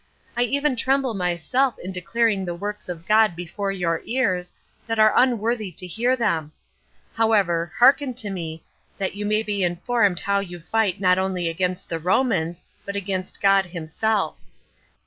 I 0.35 0.41
even 0.45 0.75
tremble 0.75 1.13
myself 1.13 1.77
in 1.77 1.91
declaring 1.91 2.43
the 2.43 2.55
works 2.55 2.89
of 2.89 3.05
God 3.07 3.35
before 3.35 3.71
your 3.71 4.01
ears, 4.05 4.51
that 4.87 4.97
are 4.97 5.13
unworthy 5.15 5.71
to 5.73 5.85
hear 5.85 6.15
them; 6.15 6.53
however, 7.13 7.71
hearken 7.77 8.15
to 8.15 8.31
me, 8.31 8.63
that 8.97 9.13
you 9.13 9.27
may 9.27 9.43
be 9.43 9.63
informed 9.63 10.19
how 10.21 10.39
you 10.39 10.59
fight 10.59 10.99
not 10.99 11.19
only 11.19 11.47
against 11.47 11.87
the 11.87 11.99
Romans, 11.99 12.63
but 12.83 12.95
against 12.95 13.43
God 13.43 13.67
himself. 13.67 14.39